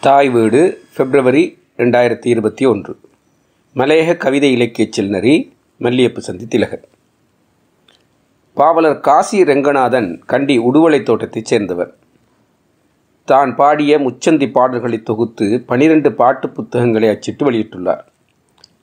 தாய் 0.00 0.28
வீடு 0.28 0.60
பிப்ரவரி 0.96 1.58
ரெண்டாயிரத்தி 1.76 2.26
இருபத்தி 2.26 2.64
ஒன்று. 2.64 2.92
மலையக 3.76 4.16
கவிதை 4.16 4.52
இலக்கியச் 4.52 5.00
செல்நரி 5.00 5.32
மல்லியப்பு 5.80 6.18
சந்தி 6.18 6.46
திலகர் 6.46 6.84
பாவலர் 8.54 9.00
காசி 9.00 9.42
ரெங்கநாதன் 9.42 10.18
கண்டி 10.26 10.58
உடுவலை 10.58 11.02
தோட்டத்தைச் 11.02 11.44
சேர்ந்தவர். 11.44 11.90
தான் 13.24 13.54
பாடிய 13.54 13.98
முச்சந்தி 13.98 14.50
பாடல்களை 14.50 15.02
தொகுத்து 15.02 15.48
பனிரெண்டு 15.66 16.12
பாட்டு 16.12 16.48
புத்தகங்களை 16.50 17.08
அச்சிட்டு 17.08 17.50
வெளியிட்டுள்ளார். 17.50 18.04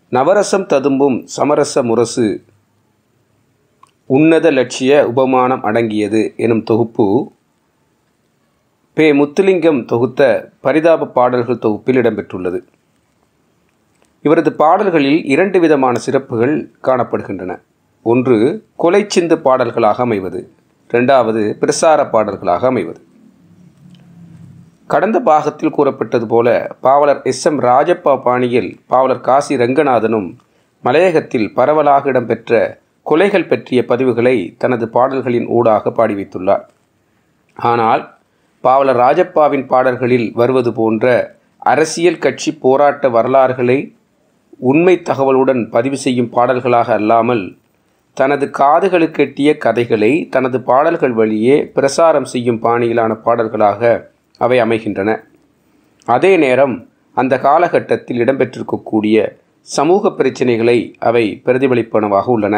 நவரசம் 0.10 0.66
ததும்பும் 0.66 1.26
சமரச 1.26 1.84
முரசு 1.84 2.44
உன்னத 4.06 4.52
லட்சிய 4.52 5.08
உபமானம் 5.08 5.64
அடங்கியது 5.64 6.34
எனும் 6.38 6.64
தொகுப்பு 6.64 7.08
பே. 8.98 9.12
முத்துலிங்கம் 9.12 9.86
தொகுத்த 9.86 10.50
பரிதாப 10.62 11.06
பாடல்கள் 11.06 11.60
தொகுப்பில் 11.60 11.96
இடம்பெற்றுள்ளது. 11.96 12.62
இவரது 14.22 14.54
பாடல்களில் 14.54 15.26
இரண்டு 15.26 15.60
விதமான 15.60 16.00
சிறப்புகள் 16.00 16.72
காணப்படுகின்றன. 16.84 17.60
ஒன்று 18.04 18.66
கொலை 18.76 19.06
சிந்து 19.08 19.40
பாடல்களாக 19.40 20.04
அமைவது. 20.04 20.52
இரண்டாவது 20.88 21.58
பிரசார 21.60 22.10
பாடல்களாக 22.10 22.68
அமைவது. 22.68 23.02
கடந்த 24.88 25.20
பாகத்தில் 25.20 25.70
கூறப்பட்டது 25.70 26.28
போல 26.28 26.76
பாவலர் 26.82 27.22
எஸ். 27.22 27.46
எம். 27.46 27.62
ராஜப்பா 27.62 28.22
பாணியில் 28.22 28.80
பாவலர் 28.88 29.22
காசி 29.22 29.56
ரங்கநாதனும் 29.56 30.36
மலையகத்தில் 30.82 31.54
பரவலாக 31.54 32.10
இடம்பெற்ற 32.10 32.80
கொலைகள் 33.06 33.48
பற்றிய 33.48 33.86
பதிவுகளை 33.88 34.56
தனது 34.58 34.88
பாடல்களின் 34.90 35.48
ஊடாக 35.48 35.92
பாடி 35.92 36.14
வைத்துள்ளார் 36.14 36.62
ஆனால் 37.56 38.15
பாவலர் 38.66 39.00
ராஜப்பாவின் 39.00 39.66
பாடல்களில் 39.72 40.28
வருவது 40.40 40.72
போன்ற 40.74 41.06
அரசியல் 41.72 42.24
கட்சி 42.26 42.52
போராட்ட 42.64 43.10
வரலாறுகளை 43.16 43.78
உண்மை 44.72 44.96
தகவலுடன் 45.10 45.62
பதிவு 45.76 45.98
செய்யும் 46.06 46.34
பாடல்களாக 46.36 46.90
அல்லாமல் 47.00 47.44
தனது 48.18 48.46
காதுகளுக்கு 48.60 49.22
எட்டிய 49.26 49.50
கதைகளை 49.66 50.12
தனது 50.36 50.58
பாடல்கள் 50.70 51.16
வழியே 51.22 51.56
பிரசாரம் 51.78 52.28
செய்யும் 52.34 52.60
பாணியிலான 52.60 53.14
பாடல்களாக 53.26 53.82
அவை 54.42 54.58
அமைகின்றன. 54.66 55.10
அதே 56.08 56.34
நேரம் 56.38 56.76
அந்த 57.18 57.34
காலகட்டத்தில் 57.48 58.22
இடம்பெற்றிருக்கக்கூடிய 58.24 59.18
சமூக 59.68 60.12
பிரச்சினைகளை 60.20 60.78
அவை 61.10 61.26
பிரதிபலிப்பனவாக 61.46 62.28
உள்ளன. 62.36 62.56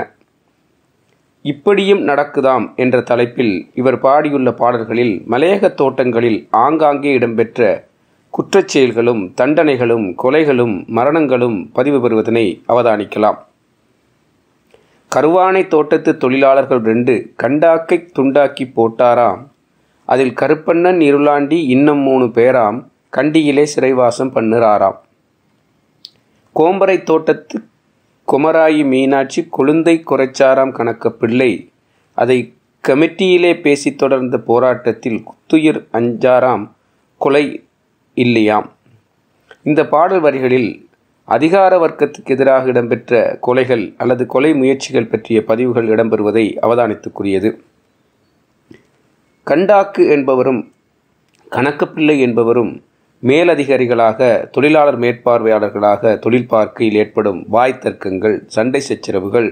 இப்படியும் 1.41 2.07
நடக்குதாம் 2.07 2.75
என்ற 2.75 3.01
தலைப்பில் 3.01 3.69
இவர் 3.73 3.97
பாடியுள்ள 4.01 4.51
பாடல்களில் 4.51 5.13
மலையக 5.29 5.73
தோட்டங்களில் 5.73 6.47
ஆங்காங்கே 6.51 7.11
இடம்பெற்ற 7.13 7.87
குற்றச்செயல்களும் 8.33 9.21
தண்டனைகளும் 9.41 10.05
கொலைகளும் 10.23 10.85
மரணங்களும் 10.87 11.71
பதிவு 11.73 12.01
பெறுவதனை 12.01 12.63
அவதானிக்கலாம். 12.67 13.37
கருவானை 15.15 15.67
தோட்டத்து 15.67 16.17
தொழிலாளர்கள் 16.17 16.81
ரெண்டு 16.81 17.33
கண்டாக்கை 17.43 17.97
துண்டாக்கி 18.19 18.65
போட்டாராம். 18.75 19.41
அதில் 20.05 20.33
கருப்பண்ணன் 20.41 20.99
இருளாண்டி 21.09 21.59
இன்னும் 21.75 21.99
மூணு 21.99 22.25
பேராம். 22.25 22.77
கண்டியிலே 23.17 23.65
சிறைவாசம் 23.75 24.33
பண்ணுறாராம். 24.35 24.97
கோம்பரை 26.55 27.03
தோட்டத்து 27.03 27.57
குமராயி 28.31 28.85
மீனாட்சி 28.85 29.47
கொழுந்தை 29.57 30.03
குறைச்சாராம் 30.03 30.71
கணக்க 30.71 31.09
பிள்ளை. 31.09 31.69
அதை 32.13 32.53
கமிட்டியிலே 32.87 33.61
பேசி 33.61 33.95
தொடர்ந்த 33.95 34.37
போராட்டத்தில் 34.37 35.23
குத்துயிர் 35.29 35.79
அஞ்சாராம் 35.93 36.69
கொலை 37.17 37.63
இல்லையாம். 38.13 38.71
இந்த 39.63 39.87
பாடல் 39.87 40.19
வரிகளில் 40.19 40.87
அதிகார 41.23 41.87
வர்க்கத்துக்கு 41.87 42.25
எதிராக 42.25 42.67
இடம்பெற்ற 42.67 43.39
கொலைகள் 43.47 43.93
அல்லது 43.97 44.25
கொலை 44.25 44.53
முயற்சிகள் 44.53 45.07
பற்றிய 45.07 45.43
பதிவுகள் 45.43 45.87
இடம்பெறுவதை 45.87 46.57
அவதானித்துக்குரியது. 46.61 47.57
கண்டாக்கு 49.43 50.07
என்பவரும் 50.09 50.71
கணக்கப்பிள்ளை 51.51 52.19
என்பவரும் 52.19 52.83
மேலதிகாரிகளாக 53.23 54.49
தொழிலாளர் 54.51 54.97
மேற்பார்வையாளர்களாக 54.97 56.19
தொழில் 56.19 56.47
பார்க்கையில் 56.47 56.95
ஏற்படும் 56.95 57.39
வாய் 57.49 57.81
தர்க்கங்கள் 57.83 58.35
சண்டை 58.45 58.79
சச்சரவுகள் 58.79 59.49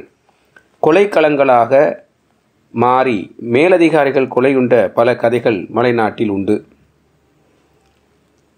கொலைக்களங்களாக 0.83 1.73
மாறி 2.73 3.17
மேலதிகாரிகள் 3.55 4.31
கொலையுண்ட 4.35 4.75
பல 4.87 5.15
கதைகள் 5.15 5.59
மலைநாட்டில் 5.75 6.29
உண்டு. 6.29 6.65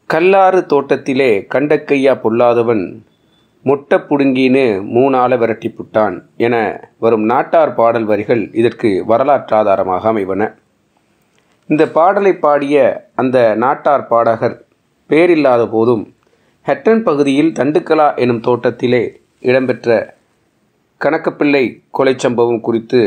கல்லாறு 0.06 0.66
தோட்டத்திலே 0.66 1.32
கண்டக்கையா 1.56 2.14
பொல்லாதவன் 2.24 2.84
முட்டை 3.62 3.98
புடுங்கின்னு 4.10 4.66
மூணால 4.96 5.38
விரட்டி 5.38 5.70
புட்டான் 5.70 6.16
என 6.38 6.56
வரும் 6.98 7.26
நாட்டார் 7.26 7.74
பாடல் 7.74 8.06
வரிகள் 8.06 8.44
இதற்கு 8.54 9.06
வரலாற்றாதாரமாக 9.08 10.04
அமைவன. 10.14 10.54
இந்த 11.70 11.84
பாடலை 11.88 12.34
பாடிய 12.34 13.06
அந்த 13.16 13.38
நாட்டார் 13.56 14.08
பாடகர் 14.08 14.66
பேரில்லாத 15.10 15.70
போதும் 15.70 16.04
ஹெட்டன் 16.66 17.04
பகுதியில் 17.04 17.52
தண்டுக்கலா 17.52 18.08
எனும் 18.18 18.40
தோட்டத்திலே 18.40 19.04
இடம்பெற்ற 19.40 20.16
கணக்கப்பிள்ளை 21.02 21.64
கொலை 21.92 22.14
சம்பவம் 22.18 22.62
குறித்து 22.62 23.02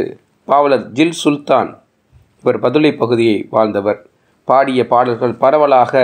பாவலர் 0.44 0.86
ஜில் 0.92 1.18
சுல்தான் 1.24 1.70
இவர் 2.42 2.60
பதுளை 2.60 2.96
பகுதியை 2.96 3.46
வாழ்ந்தவர். 3.50 4.06
பாடிய 4.44 4.86
பாடல்கள் 4.86 5.34
பரவலாக 5.34 5.94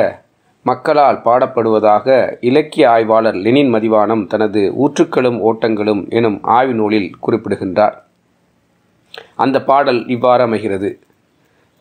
மக்களால் 0.62 1.20
பாடப்படுவதாக 1.24 2.36
இலக்கிய 2.40 2.90
ஆய்வாளர் 2.90 3.34
லெனின் 3.34 3.72
மதிவானம் 3.74 4.26
தனது 4.26 4.74
ஊற்றுக்களும் 4.84 5.38
ஓட்டங்களும் 5.50 6.02
எனும் 6.10 6.38
ஆய்வு 6.42 6.74
நூலில் 6.74 7.10
குறிப்பிடுகின்றார். 7.20 7.96
அந்த 9.36 9.62
பாடல் 9.62 10.06
இவ்வாறு 10.06 10.42
அமைகிறது. 10.42 10.90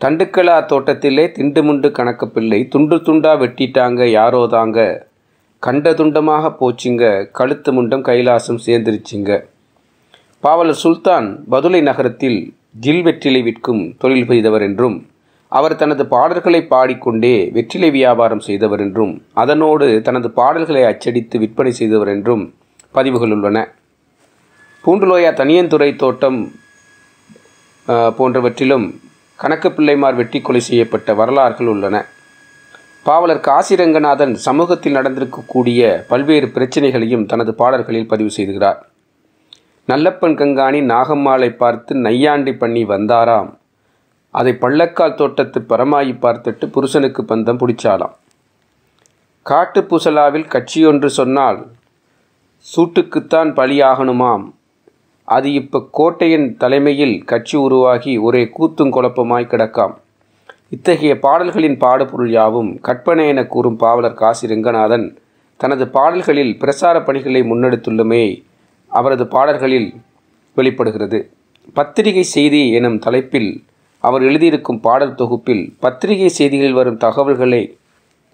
தண்டுக்கலா 0.01 0.55
தோட்டத்திலே 0.69 1.23
திண்டுமுண்டு 1.35 1.89
கணக்கு 1.97 2.25
பிள்ளை 2.35 2.57
துண்டு 2.73 2.95
துண்டா 3.07 3.33
வெட்டிட்டாங்க 3.41 4.01
யாரோ 4.19 4.41
தாங்க. 4.53 4.79
கண்ட 5.63 5.91
துண்டமாக 5.99 6.51
போச்சுங்க 6.59 7.03
கழுத்து 7.37 7.69
முண்டம் 7.75 8.03
கைலாசம் 8.07 8.59
சேர்ந்துருச்சிங்க. 8.65 9.29
பாவலர் 10.43 10.81
சுல்தான் 10.83 11.27
பதுளை 11.53 11.81
நகரத்தில் 11.89 12.39
ஜில் 12.85 13.01
வெற்றிலை 13.07 13.41
விற்கும் 13.47 13.83
தொழில் 14.01 14.27
செய்தவர் 14.31 14.65
என்றும் 14.67 14.97
அவர் 15.51 15.75
தனது 15.81 16.03
பாடல்களை 16.13 16.61
பாடிக்கொண்டே 16.73 17.35
வெற்றிலை 17.55 17.89
வியாபாரம் 17.97 18.43
செய்தவர் 18.47 18.83
என்றும் 18.85 19.13
அதனோடு 19.43 19.87
தனது 20.07 20.29
பாடல்களை 20.39 20.83
அச்சடித்து 20.91 21.35
விற்பனை 21.43 21.73
செய்தவர் 21.79 22.11
என்றும் 22.15 22.43
பதிவுகள் 22.95 23.33
உள்ளன. 23.37 23.57
பூண்டுலோயா 24.83 25.31
தனியந்துறை 25.41 25.89
தோட்டம் 26.03 26.39
போன்றவற்றிலும் 28.19 28.87
கணக்கு 29.39 29.69
பிள்ளைமார் 29.69 30.15
வெட்டி 30.15 30.39
கொலை 30.41 30.59
செய்யப்பட்ட 30.59 31.13
வரலாறுகள் 31.13 31.67
உள்ளன. 31.67 31.95
பாவலர் 33.03 33.41
காசிரங்கநாதன் 33.47 34.33
சமூகத்தில் 34.45 34.95
நடந்திருக்கக்கூடிய 34.95 35.81
பல்வேறு 36.11 36.47
பிரச்சனைகளையும் 36.47 37.25
தனது 37.25 37.53
பாடல்களில் 37.53 38.07
பதிவு 38.07 38.31
செய்துகிறார். 38.31 38.79
நல்லப்பன் 39.87 40.35
கங்காணி 40.41 40.79
நாகம்மாளை 40.93 41.49
பார்த்து 41.55 41.95
நையாண்டி 41.95 42.53
பண்ணி 42.53 42.83
வந்தாராம். 42.85 43.49
அதை 44.31 44.53
பள்ளக்கால் 44.61 45.17
தோட்டத்து 45.19 45.59
பரமாயி 45.69 46.13
பார்த்துட்டு 46.23 46.65
புருஷனுக்கு 46.65 47.23
பந்தம் 47.23 47.59
பிடிச்சாலாம் 47.61 48.15
காட்டு 49.41 49.81
பூசலாவில் 49.81 50.47
கட்சியொன்று 50.53 51.09
சொன்னால் 51.19 51.59
சூட்டுக்குத்தான் 52.65 53.51
பலியாகணுமாம். 53.59 54.45
அது 55.27 55.49
இப்போ 55.59 55.79
கோட்டையின் 55.97 56.47
தலைமையில் 56.61 57.15
கட்சி 57.25 57.55
உருவாகி 57.57 58.13
ஒரே 58.17 58.41
கூத்தும் 58.57 58.91
குழப்பமாய் 58.95 59.51
கிடக்காம். 59.51 59.93
இத்தகைய 60.75 61.13
பாடல்களின் 61.19 61.77
பாடுபொருள் 61.83 62.31
யாவும் 62.37 62.71
கற்பனை 62.87 63.27
என 63.27 63.41
கூறும் 63.53 63.77
பாவலர் 63.83 64.19
காசி 64.21 64.47
ரெங்கநாதன் 64.47 65.05
தனது 65.59 65.85
பாடல்களில் 65.95 66.53
பிரசார 66.61 66.95
பணிகளை 67.03 67.41
முன்னெடுத்துள்ளமே 67.51 68.23
அவரது 68.91 69.25
பாடல்களில் 69.35 69.89
வெளிப்படுகிறது. 70.57 71.19
பத்திரிகை 71.73 72.25
செய்தி 72.35 72.61
எனும் 72.79 72.99
தலைப்பில் 72.99 73.51
அவர் 74.03 74.21
எழுதியிருக்கும் 74.21 74.81
பாடல் 74.87 75.17
தொகுப்பில் 75.21 75.63
பத்திரிகை 75.79 76.29
செய்திகளில் 76.29 76.79
வரும் 76.79 77.01
தகவல்களை 77.05 77.61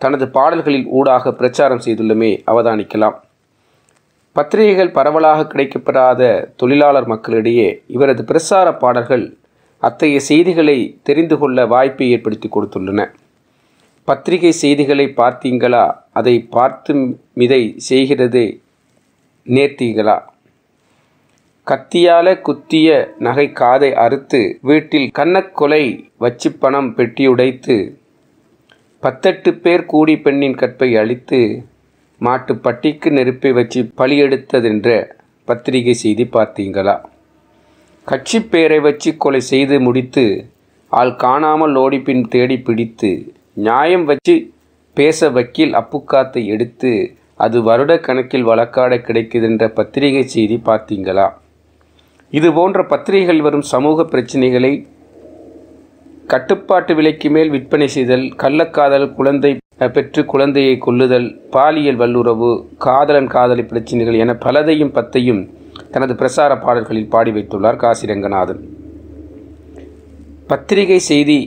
தனது 0.02 0.26
பாடல்களில் 0.38 0.88
ஊடாக 0.98 1.34
பிரச்சாரம் 1.40 1.84
செய்துள்ளமே 1.86 2.32
அவதானிக்கலாம். 2.52 3.18
பத்திரிகைகள் 4.36 4.92
பரவலாக 4.92 5.48
கிடைக்கப்பெறாத 5.48 6.22
தொழிலாளர் 6.56 7.08
மக்களிடையே 7.08 7.84
இவரது 7.88 8.24
பிரசார 8.24 8.78
பாடல்கள் 8.78 9.26
அத்தகைய 9.80 10.20
செய்திகளை 10.20 11.00
தெரிந்து 11.04 11.38
கொள்ள 11.38 11.66
வாய்ப்பை 11.66 12.10
ஏற்படுத்தி 12.12 12.50
கொடுத்துள்ளன. 12.50 13.02
பத்திரிகை 14.08 14.52
செய்திகளை 14.52 15.14
பார்த்தீங்களா? 15.18 15.86
அதை 16.14 16.40
பார்த்து 16.50 16.94
மிதை 17.38 17.74
செய்கிறது 17.76 18.44
நேர்த்தீங்களா 19.48 20.18
கத்தியால 21.68 22.42
குத்திய 22.42 23.16
நகை 23.20 23.52
காதை 23.52 23.94
அறுத்து 23.96 24.58
வீட்டில் 24.62 25.12
கன்னக்கொலை 25.20 25.84
வச்சு 26.18 26.52
பணம் 26.54 26.96
பெட்டியுடைத்து 26.98 27.76
பத்தெட்டு 29.04 29.52
பேர் 29.54 29.86
கூடி 29.86 30.16
பெண்ணின் 30.18 30.56
கற்பை 30.56 30.90
அழித்து 30.98 31.42
மாட்டுப்பட்டிக்கு 32.22 33.10
நெருப்பை 33.12 33.52
வச்சு 33.60 33.80
பலியெடுத்ததென்ற 34.00 34.90
பத்திரிகை 35.48 35.94
செய்தி 35.94 36.26
பார்த்தீங்களா? 36.36 36.96
கட்சி 38.08 38.40
பேரை 38.44 38.80
வச்சு 38.80 39.10
கொலை 39.18 39.42
செய்து 39.52 39.76
முடித்து 39.80 40.26
ஆள் 40.92 41.14
காணாமல் 41.16 41.76
ஓடிப்பின் 41.76 42.24
தேடி 42.28 42.58
பிடித்து 42.68 43.12
நியாயம் 43.54 44.06
வச்சு 44.06 44.36
பேச 44.98 45.30
வக்கீல் 45.30 45.74
அப்புக்காத்தை 45.74 46.42
எடுத்து 46.46 46.92
அது 47.36 47.58
வருட 47.64 47.92
கணக்கில் 48.00 48.48
வழக்காட 48.50 48.96
கிடைக்குதுன்ற 49.08 49.66
பத்திரிகை 49.78 50.24
செய்தி 50.36 50.58
பார்த்தீங்களா? 50.66 51.28
இது 52.34 52.50
போன்ற 52.54 52.84
பத்திரிகைகள் 52.84 53.42
வரும் 53.42 53.68
சமூக 53.74 54.04
பிரச்சனைகளை 54.04 54.74
கட்டுப்பாட்டு 56.32 56.92
விலைக்கு 56.96 57.30
மேல் 57.30 57.50
விற்பனை 57.50 57.88
செய்தல் 57.88 58.26
கள்ளக்காதல் 58.36 59.08
குழந்தை 59.14 59.52
பெற்று 59.90 60.22
குழந்தையை 60.26 60.76
கொல்லுதல் 60.78 61.28
பாலியல் 61.52 62.00
வல்லுறவு 62.00 62.52
காதலன் 62.78 63.30
காதலி 63.30 63.64
பிரச்சனைகள் 63.64 64.18
என 64.18 64.36
பலதையும் 64.42 64.94
பத்தையும் 64.94 65.42
தனது 65.92 66.14
பிரசார 66.16 66.52
பாடல்களில் 66.58 67.10
பாடி 67.10 67.32
வைத்துள்ளார் 67.32 67.80
காசி 67.80 68.08
ரங்கநாதன் 68.08 68.62
பத்திரிகை 70.48 71.00
செய்தி 71.04 71.40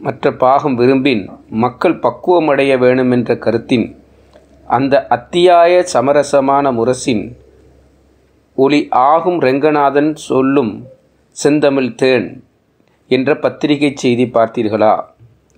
மற்ற 0.00 0.32
பாகம் 0.36 0.76
விரும்பின் 0.76 1.24
மக்கள் 1.56 2.00
பக்குவமடைய 2.00 2.72
வேணுமென்ற 2.78 3.34
கருத்தின் 3.38 3.86
அந்த 4.68 4.94
அத்தியாய 5.08 5.82
சமரசமான 5.92 6.72
முரசின் 6.72 7.24
ஒளி 8.58 8.80
ஆகும் 9.04 9.40
ரெங்கநாதன் 9.40 10.12
சொல்லும் 10.22 10.72
செந்தமிழ் 11.36 11.96
தேன் 11.96 12.28
என்ற 13.14 13.30
பத்திரிகை 13.44 13.90
செய்தி 14.02 14.24
பார்த்தீர்களா? 14.34 14.92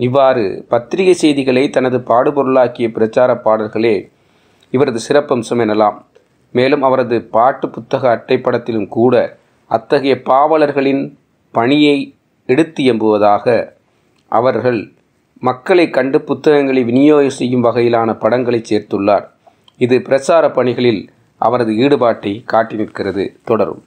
இவ்வாறு 0.06 0.44
பத்திரிகை 0.72 1.14
செய்திகளை 1.14 1.64
தனது 1.76 1.98
பாடுபொருளாக்கிய 2.10 2.86
பிரச்சார 2.96 3.30
பாடல்களே 3.46 3.96
இவரது 4.74 5.00
சிறப்பம்சம் 5.08 5.62
எனலாம். 5.64 5.98
மேலும் 6.56 6.82
அவரது 6.88 7.16
பாட்டு 7.36 7.66
புத்தக 7.68 8.02
அட்டைப்படத்திலும் 8.14 8.88
கூட 8.96 9.14
அத்தகைய 9.70 10.14
பாவலர்களின் 10.30 11.04
பணியை 11.54 11.96
எடுத்து 12.48 12.82
எம்புவதாக 12.92 13.46
அவர்கள் 14.32 14.80
மக்களை 15.48 15.86
கண்டு 15.90 16.18
புத்தகங்களை 16.30 16.84
விநியோகம் 16.90 17.38
செய்யும் 17.38 17.64
வகையிலான 17.64 18.10
படங்களை 18.24 18.62
சேர்த்துள்ளார். 18.70 19.24
இது 19.84 19.96
பிரச்சார 20.08 20.44
பணிகளில் 20.50 21.02
அவரது 21.40 21.72
ஈடுபாட்டை 21.84 22.34
காட்டி 22.52 22.76
நிற்கிறது 22.76 23.24
தொடரும். 23.44 23.82